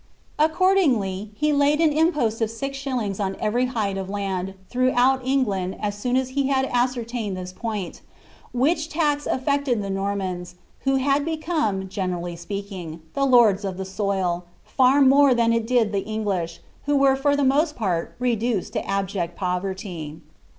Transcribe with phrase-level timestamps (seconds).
[0.39, 5.77] Accordingly, he aid an impost of six shillings on every hide of land' throughout England
[5.85, 8.01] IS soon as he had ascertained this point;
[8.51, 13.85] which tax affected the Nor nans, who had become, generally speaking, the lords of the
[13.85, 16.57] soil, far nore than it did the Engush,
[16.87, 20.19] who were for the most part reduced to kbject poverty.